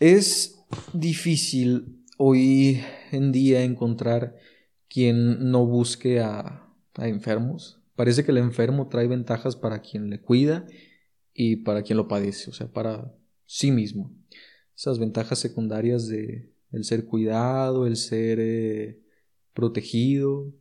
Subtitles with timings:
[0.00, 2.80] Es difícil hoy
[3.12, 4.36] en día encontrar
[4.88, 7.80] quien no busque a, a enfermos.
[7.94, 10.66] Parece que el enfermo trae ventajas para quien le cuida
[11.32, 13.14] y para quien lo padece, o sea, para
[13.46, 14.12] sí mismo.
[14.76, 18.98] Esas ventajas secundarias de el ser cuidado, el ser eh,
[19.52, 20.52] protegido.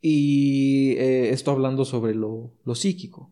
[0.00, 3.30] Y eh, esto hablando sobre lo, lo psíquico.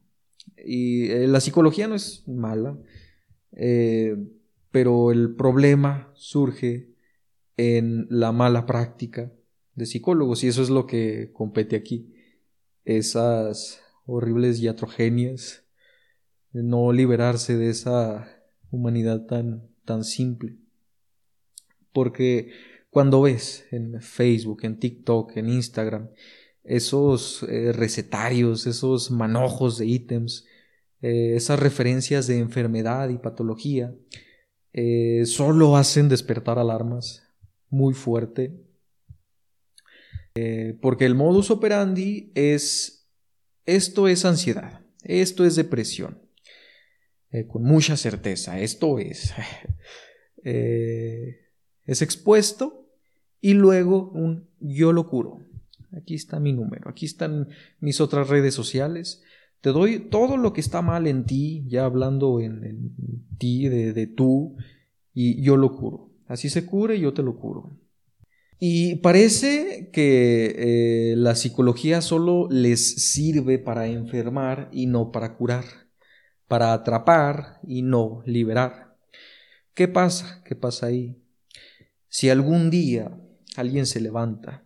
[0.62, 2.78] Y eh, la psicología no es mala,
[4.74, 6.88] pero el problema surge
[7.56, 9.32] en la mala práctica
[9.76, 12.12] de psicólogos y eso es lo que compete aquí.
[12.84, 15.64] Esas horribles iatrogenias
[16.50, 20.56] no liberarse de esa humanidad tan, tan simple.
[21.92, 22.50] Porque
[22.90, 26.10] cuando ves en Facebook, en TikTok, en Instagram,
[26.64, 30.46] esos eh, recetarios, esos manojos de ítems,
[31.00, 33.94] eh, esas referencias de enfermedad y patología,
[34.74, 37.22] eh, solo hacen despertar alarmas
[37.70, 38.60] muy fuerte.
[40.82, 43.08] porque el modus operandi es,
[43.66, 46.18] esto es ansiedad, esto es depresión,
[47.34, 48.60] eh, con mucha certeza.
[48.60, 49.34] Esto es,
[50.44, 51.48] eh,
[51.84, 52.88] es expuesto
[53.40, 55.40] y luego un yo lo curo.
[55.96, 57.48] Aquí está mi número, aquí están
[57.80, 59.22] mis otras redes sociales.
[59.64, 62.94] Te doy todo lo que está mal en ti, ya hablando en,
[63.38, 64.58] ti, de, tú,
[65.14, 66.10] y yo lo curo.
[66.26, 67.80] Así se cure, yo te lo curo.
[68.58, 70.54] Y parece que
[71.12, 75.64] eh, la psicología solo les sirve para enfermar y no para curar
[76.46, 78.96] para atrapar y no liberar.
[79.74, 80.42] ¿Qué pasa?
[80.44, 81.20] ¿Qué pasa ahí?
[82.08, 83.18] Si algún día
[83.56, 84.64] alguien se levanta,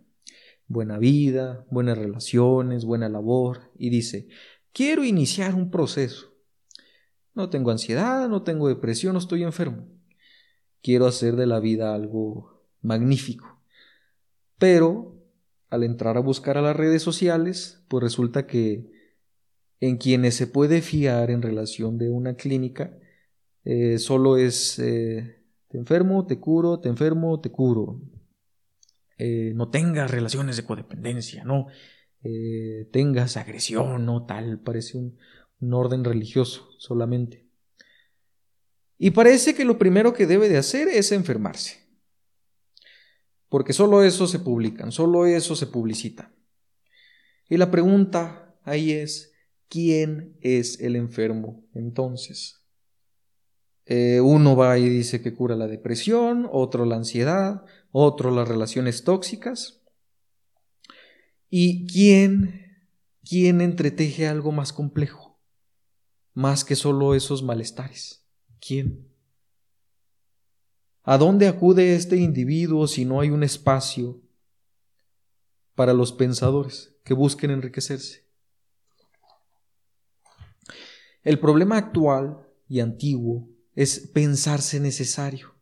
[0.66, 4.28] buena vida, buenas relaciones, buena labor, y dice,
[4.78, 6.32] quiero iniciar un proceso.
[7.34, 9.88] No tengo ansiedad, no tengo depresión, no estoy enfermo.
[10.82, 13.60] Quiero hacer de la vida algo magnífico.
[14.56, 15.20] Pero
[15.68, 18.88] al entrar a buscar a las redes sociales, pues resulta que
[19.80, 22.96] en quienes se puede fiar en relación de una clínica
[23.64, 28.00] eh, solo es eh, te enfermo, te curo, te enfermo, te curo.
[29.18, 31.66] Eh, no tengas relaciones de codependencia, no
[32.92, 35.18] tengas agresión, no tal, parece un,
[35.60, 37.46] un orden religioso solamente.
[38.98, 41.86] Y parece que lo primero que debe de hacer es enfermarse.
[43.48, 46.32] Porque solo eso se publican, solo eso se publicita.
[47.48, 49.32] Y la pregunta ahí es,
[49.68, 52.62] ¿quién es el enfermo entonces?
[53.86, 59.04] Eh, uno va y dice que cura la depresión, otro la ansiedad, otro las relaciones
[59.04, 59.77] tóxicas.
[61.50, 62.86] ¿Y quién,
[63.28, 65.40] quién entreteje algo más complejo?
[66.34, 68.24] Más que solo esos malestares.
[68.60, 69.08] ¿Quién?
[71.02, 74.20] ¿A dónde acude este individuo si no hay un espacio
[75.74, 78.26] para los pensadores que busquen enriquecerse?
[81.22, 85.54] El problema actual y antiguo es pensarse necesario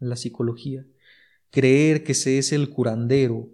[0.00, 0.86] en la psicología,
[1.50, 3.50] creer que se es el curandero,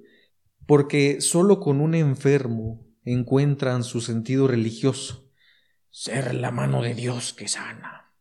[0.68, 5.32] porque solo con un enfermo encuentran su sentido religioso,
[5.88, 8.12] ser la mano de Dios que sana.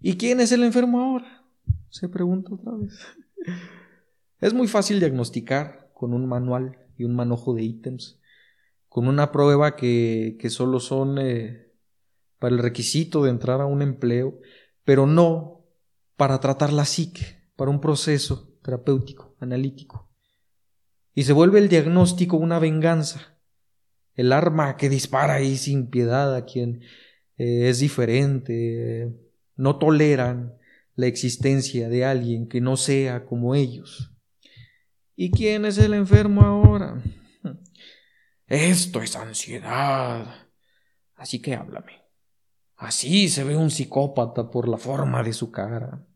[0.00, 1.44] ¿Y quién es el enfermo ahora?
[1.90, 2.98] Se pregunta otra vez.
[4.40, 8.18] Es muy fácil diagnosticar con un manual y un manojo de ítems,
[8.88, 11.70] con una prueba que, que solo son eh,
[12.38, 14.40] para el requisito de entrar a un empleo,
[14.84, 15.66] pero no
[16.16, 20.07] para tratar la psique, para un proceso terapéutico, analítico.
[21.18, 23.36] Y se vuelve el diagnóstico una venganza,
[24.14, 26.82] el arma que dispara ahí sin piedad a quien
[27.36, 29.12] eh, es diferente,
[29.56, 30.56] no toleran
[30.94, 34.12] la existencia de alguien que no sea como ellos.
[35.16, 37.02] ¿Y quién es el enfermo ahora?
[38.46, 40.46] Esto es ansiedad.
[41.16, 42.00] Así que háblame.
[42.76, 46.06] Así se ve un psicópata por la forma de su cara.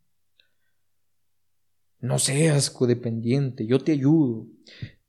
[2.02, 4.46] No seas codependiente, yo te ayudo.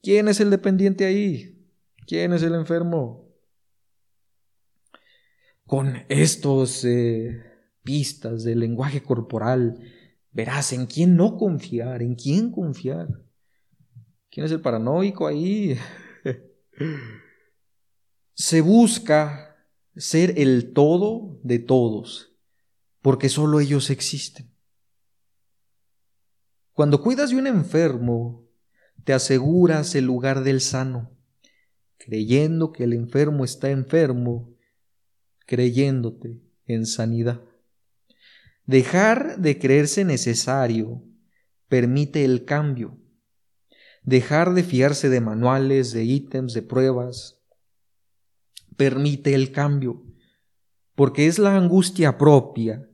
[0.03, 1.65] ¿Quién es el dependiente ahí?
[2.05, 3.33] ¿Quién es el enfermo?
[5.65, 7.41] Con estos eh,
[7.83, 9.79] pistas del lenguaje corporal,
[10.31, 13.07] verás en quién no confiar, en quién confiar.
[14.29, 15.77] ¿Quién es el paranoico ahí?
[18.33, 19.55] Se busca
[19.95, 22.35] ser el todo de todos,
[23.01, 24.53] porque solo ellos existen.
[26.73, 28.43] Cuando cuidas de un enfermo,
[29.03, 31.17] te aseguras el lugar del sano,
[31.97, 34.55] creyendo que el enfermo está enfermo,
[35.45, 37.41] creyéndote en sanidad.
[38.65, 41.03] Dejar de creerse necesario
[41.67, 42.97] permite el cambio.
[44.03, 47.41] Dejar de fiarse de manuales, de ítems, de pruebas,
[48.75, 50.03] permite el cambio,
[50.95, 52.89] porque es la angustia propia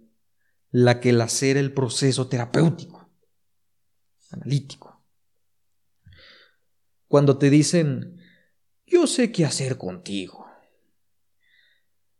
[0.71, 3.11] la que lacera el proceso terapéutico,
[4.31, 4.88] analítico.
[7.09, 8.21] Cuando te dicen,
[8.85, 10.45] yo sé qué hacer contigo,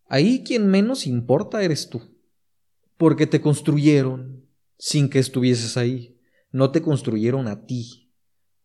[0.08, 2.02] ahí quien menos importa eres tú,
[2.98, 4.50] porque te construyeron
[4.80, 6.20] sin que estuvieses ahí,
[6.52, 8.12] no te construyeron a ti,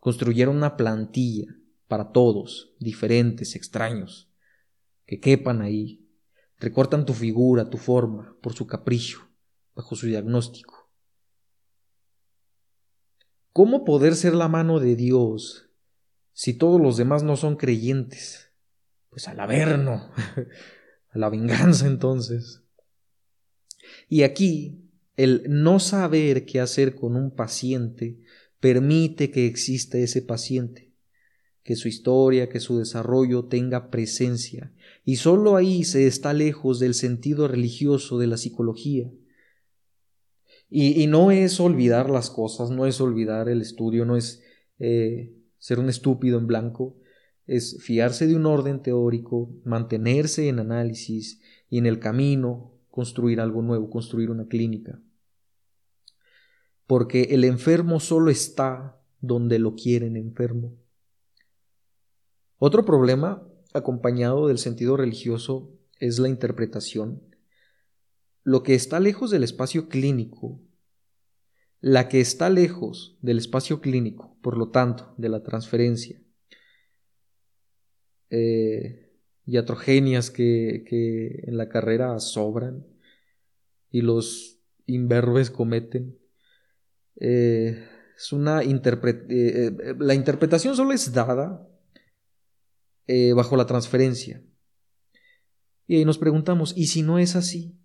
[0.00, 4.32] construyeron una plantilla para todos, diferentes, extraños,
[5.04, 6.08] que quepan ahí,
[6.56, 9.28] recortan tu figura, tu forma, por su capricho,
[9.74, 10.88] bajo su diagnóstico.
[13.52, 15.63] ¿Cómo poder ser la mano de Dios
[16.34, 18.50] si todos los demás no son creyentes?
[19.08, 20.10] Pues al averno,
[21.10, 22.62] a la venganza entonces.
[24.08, 24.80] Y aquí,
[25.16, 28.18] el no saber qué hacer con un paciente
[28.58, 30.92] permite que exista ese paciente,
[31.62, 34.72] que su historia, que su desarrollo tenga presencia,
[35.04, 39.10] y sólo ahí se está lejos del sentido religioso de la psicología.
[40.68, 44.42] Y, no es olvidar las cosas, no es olvidar el estudio, no es
[44.80, 45.32] eh,
[45.64, 46.94] ser un estúpido en blanco,
[47.46, 51.40] es fiarse de un orden teórico, mantenerse en análisis
[51.70, 55.00] y en el camino construir algo nuevo, construir una clínica.
[56.86, 60.74] Porque el enfermo solo está donde lo quieren enfermo.
[62.58, 67.22] Otro problema acompañado del sentido religioso es la interpretación
[68.42, 70.60] lo que está lejos del espacio clínico,
[71.84, 76.18] la que está lejos del espacio clínico, por lo tanto, de la transferencia,
[78.30, 79.12] eh,
[79.44, 82.86] iatrogenias que, que en la carrera sobran
[83.90, 86.18] y los imberbes cometen.
[87.16, 88.72] Eh, es una eh,
[89.28, 91.68] eh, la interpretación solo es dada
[93.36, 94.42] bajo la transferencia.
[95.86, 97.78] Y ahí nos preguntamos, ¿y si no es así?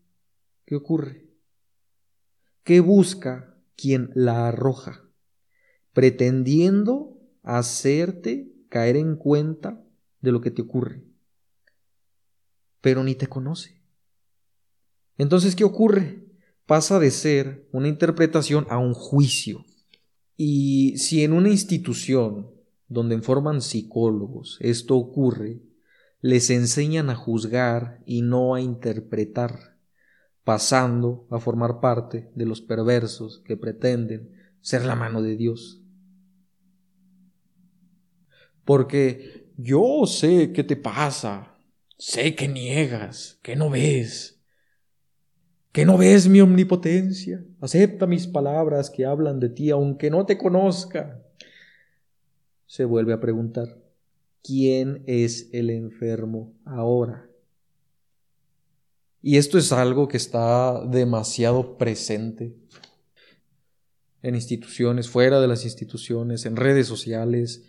[0.66, 1.28] ¿Qué ocurre?
[2.63, 3.49] ¿Qué busca
[3.80, 5.10] quien la arroja?
[5.94, 9.84] Pretendiendo hacerte caer en cuenta
[10.22, 11.04] de lo que te ocurre.
[12.81, 13.81] Pero ni te conoce.
[15.18, 16.26] Entonces, ¿qué ocurre?
[16.66, 19.66] Pasa de ser una interpretación a un juicio.
[20.38, 22.52] Y si en una institución
[22.88, 25.62] donde forman psicólogos esto ocurre,
[26.22, 29.69] les enseñan a juzgar y no a interpretar
[30.50, 34.31] pasando a formar parte de los perversos que pretenden
[34.62, 35.80] ser la mano de Dios.
[38.66, 41.56] Porque yo sé qué te pasa,
[42.00, 44.42] sé que niegas, que no ves,
[45.72, 50.40] que no ves mi omnipotencia, acepta mis palabras que hablan de ti aunque no te
[50.40, 51.24] conozca.
[52.66, 53.78] Se vuelve a preguntar,
[54.42, 57.29] ¿quién es el enfermo ahora?
[59.21, 62.56] Y esto es algo que está demasiado presente
[64.21, 67.63] en instituciones, fuera de las instituciones, en redes sociales,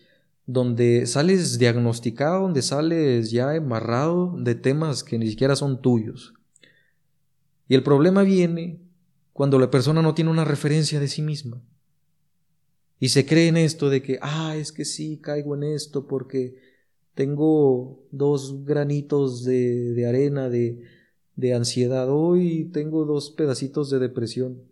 [0.47, 6.35] donde sales diagnosticado, donde sales ya embarrado de temas que ni siquiera son tuyos.
[7.69, 8.81] Y el problema viene
[9.33, 11.63] cuando la persona no tiene una referencia de sí misma.
[12.99, 16.57] Y se cree en esto de que, ah, es que sí, caigo en esto porque
[17.15, 20.83] tengo dos granitos de, de arena, de,
[21.37, 22.09] de ansiedad.
[22.11, 24.63] Hoy tengo dos pedacitos de depresión.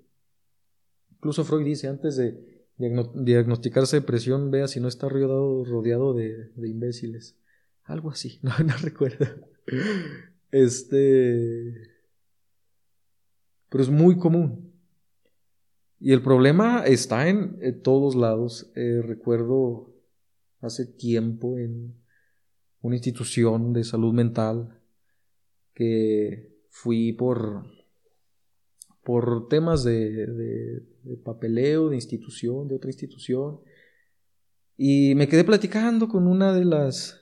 [1.13, 6.69] Incluso Freud dice, antes de diagnosticarse depresión, vea si no está rodeado, rodeado de, de
[6.69, 7.37] imbéciles.
[7.85, 9.27] Algo así, no, recuerdo.
[10.51, 11.91] Este...
[13.71, 14.73] Pero es muy común.
[16.01, 18.71] Y el problema está en, todos lados.
[18.77, 19.93] Eh, recuerdo
[20.61, 21.95] hace tiempo en
[22.81, 24.78] una institución de salud mental
[25.79, 27.65] que fui por,
[29.05, 30.83] por temas de,
[31.25, 33.61] papeleo, de institución, de otra institución.
[34.77, 37.21] Y me quedé platicando con una de las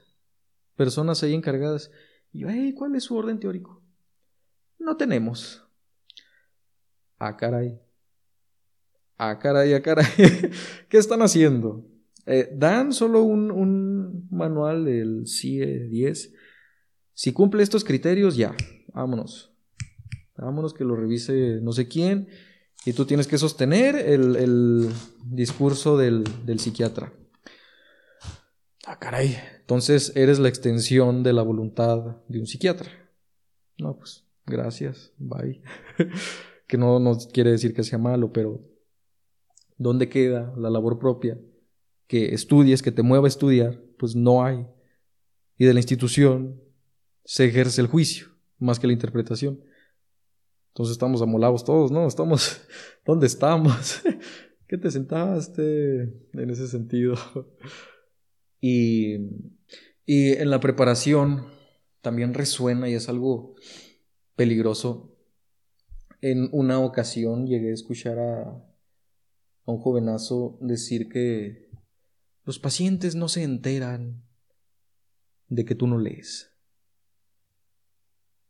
[0.74, 1.90] personas ahí encargadas.
[2.32, 3.82] Y yo, ¿cuál es su orden teórico?
[4.78, 5.62] No tenemos.
[7.18, 7.78] Ah, caray.
[9.18, 10.06] Ah, caray, ah, caray.
[10.88, 11.86] ¿Qué están haciendo?
[12.24, 16.32] Eh, dan solo un, un manual del CIE 10.
[17.16, 18.54] Si cumple estos criterios, ya,
[18.92, 19.50] vámonos.
[20.36, 22.28] Vámonos que lo revise no sé quién.
[22.84, 24.90] Y tú tienes que sostener el,
[25.24, 27.14] discurso del, del psiquiatra.
[28.86, 29.34] Ah, caray.
[29.60, 32.90] Entonces eres la extensión de la voluntad de un psiquiatra.
[33.78, 35.62] No, pues, gracias, bye.
[36.68, 38.60] que no, no quiere decir que sea malo, pero
[39.78, 41.40] ¿dónde queda la labor propia?
[42.08, 44.66] Que estudies, que te mueva a estudiar, pues no hay.
[45.56, 46.65] Y de la institución
[47.26, 48.28] se ejerce el juicio,
[48.58, 49.60] más que la interpretación.
[50.68, 52.06] Entonces estamos amolados todos, ¿no?
[52.06, 52.62] Estamos,
[53.04, 54.02] ¿dónde estamos?
[54.68, 56.02] ¿Qué te sentaste
[56.32, 57.16] en ese sentido?
[58.58, 59.16] Y,
[60.06, 61.46] y en la preparación
[62.00, 63.54] también resuena y es algo
[64.34, 65.14] peligroso.
[66.22, 71.68] En una ocasión llegué a escuchar a, a un jovenazo decir que
[72.44, 74.24] los pacientes no se enteran
[75.48, 76.55] de que tú no lees.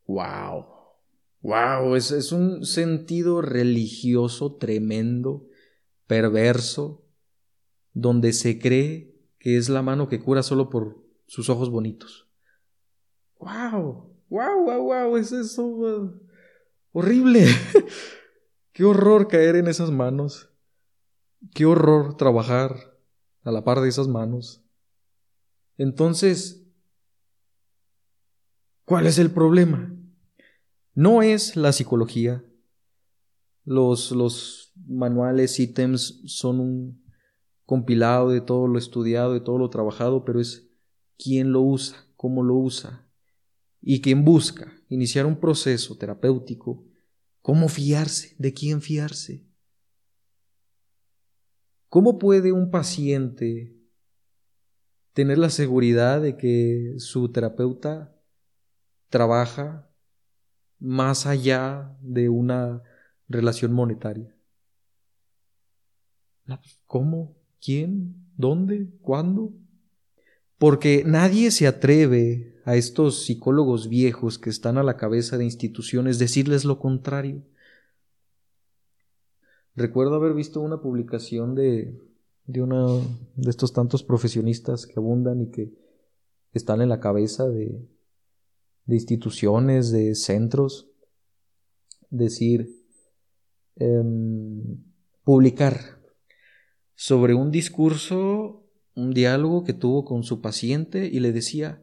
[0.06, 0.66] ¡Wow!
[1.42, 1.96] ¡Wow!
[1.96, 5.46] Es, es un sentido religioso tremendo,
[6.06, 7.04] perverso,
[7.92, 12.28] donde se cree que es la mano que cura solo por sus ojos bonitos.
[13.38, 14.16] ¡Wow!
[14.28, 15.16] ¡Wow, wow, wow!
[15.16, 16.20] Es eso.
[16.92, 17.46] Horrible.
[18.72, 20.50] Qué horror caer en esas manos.
[21.54, 22.98] Qué horror trabajar
[23.44, 24.62] a la par de esas manos.
[25.78, 26.66] Entonces,
[28.84, 29.95] ¿cuál es el problema?
[30.96, 32.42] No es la psicología.
[33.66, 37.04] Los, los manuales, ítems son un
[37.66, 40.70] compilado de todo lo estudiado, de todo lo trabajado, pero es
[41.18, 43.06] quién lo usa, cómo lo usa,
[43.82, 46.86] y quien busca iniciar un proceso terapéutico,
[47.42, 49.44] cómo fiarse, de quién fiarse.
[51.90, 53.76] ¿Cómo puede un paciente
[55.12, 58.18] tener la seguridad de que su terapeuta
[59.10, 59.90] trabaja
[60.78, 62.82] más allá de una
[63.28, 64.34] relación monetaria?
[66.86, 67.36] ¿Cómo?
[67.60, 68.14] ¿Quién?
[68.36, 68.88] ¿Dónde?
[69.02, 69.52] ¿Cuándo?
[70.58, 76.18] Porque nadie se atreve a estos psicólogos viejos que están a la cabeza de instituciones
[76.18, 77.42] decirles lo contrario.
[79.74, 82.00] Recuerdo haber visto una publicación de,
[82.46, 83.02] de uno
[83.34, 85.72] de estos tantos profesionistas que abundan y que
[86.52, 87.86] están en la cabeza de,
[88.86, 90.88] de instituciones, de centros,
[92.10, 92.68] decir,
[93.76, 94.82] em,
[95.24, 96.00] publicar
[96.94, 98.64] sobre un discurso,
[98.94, 101.82] un diálogo que tuvo con su paciente y le decía,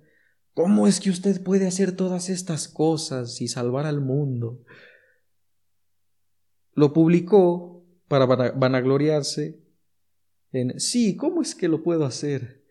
[0.53, 4.59] ¿Cómo es que usted puede hacer todas estas cosas y salvar al mundo?
[6.75, 9.59] Lo publicó para vanagloriarse
[10.51, 12.63] en, sí, ¿cómo es que lo puedo hacer?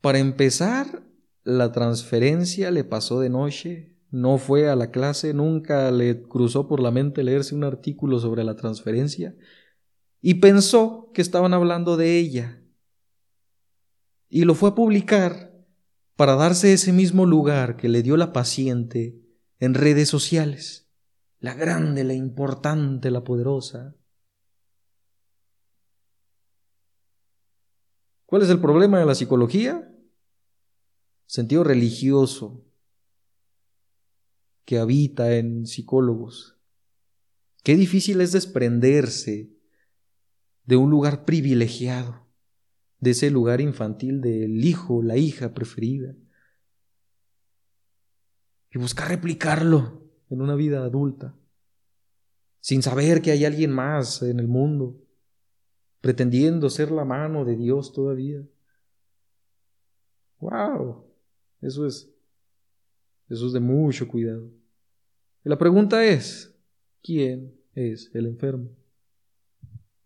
[0.00, 1.02] Para empezar,
[1.42, 6.80] la transferencia le pasó de noche, no fue a la clase, nunca le cruzó por
[6.80, 9.34] la mente leerse un artículo sobre la transferencia
[10.20, 12.62] y pensó que estaban hablando de ella.
[14.28, 15.52] Y lo fue a publicar
[16.16, 19.20] para darse ese mismo lugar que le dio la paciente
[19.58, 20.90] en redes sociales,
[21.38, 23.96] la grande, la importante, la poderosa.
[28.26, 29.89] ¿Cuál es el problema de la psicología?
[31.30, 32.66] Sentido religioso
[34.64, 36.58] que habita en psicólogos.
[37.62, 39.48] Qué difícil es desprenderse
[40.64, 42.26] de un lugar privilegiado
[42.98, 46.16] de ese lugar infantil del hijo, la hija preferida.
[48.72, 51.36] Y buscar replicarlo en una vida adulta,
[52.58, 55.00] sin saber que hay alguien más en el mundo,
[56.00, 58.42] pretendiendo ser la mano de Dios todavía.
[60.40, 61.09] ¡Wow!
[61.60, 62.10] Eso es,
[63.28, 64.50] eso es de mucho cuidado.
[65.44, 66.54] Y la pregunta es,
[67.02, 68.79] ¿quién es el enfermo?